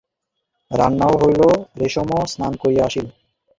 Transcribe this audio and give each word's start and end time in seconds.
রান্নাও 0.71 1.13
হইল, 1.21 1.41
রমেশও 1.71 2.19
স্নান 2.25 2.53
করিয়া 2.61 2.83
আসিল। 2.87 3.07